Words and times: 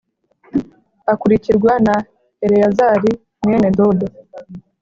Akurikirwa 1.11 1.71
na 1.85 1.95
Eleyazari 2.45 3.11
mwene 3.45 3.67
Dodo 3.77 4.07